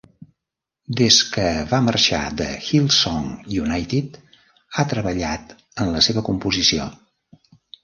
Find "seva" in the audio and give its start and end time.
6.09-6.27